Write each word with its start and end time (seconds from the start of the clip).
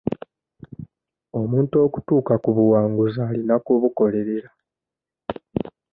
Omuntu 1.41 1.75
okutuuka 1.85 2.33
ku 2.43 2.49
buwanguzi 2.57 3.19
alina 3.29 3.55
kubukolerera. 3.65 4.49